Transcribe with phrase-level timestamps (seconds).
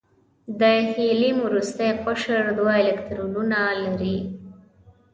[0.59, 0.61] د
[0.93, 4.17] هیلیم وروستی قشر دوه الکترونونه لري.